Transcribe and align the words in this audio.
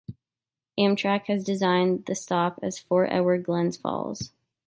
Amtrak 0.79 1.25
has 1.27 1.43
designated 1.43 2.07
the 2.07 2.15
stop 2.15 2.59
as 2.63 2.79
Fort 2.79 3.09
Edward-Glens 3.11 3.77
Falls. 3.77 4.31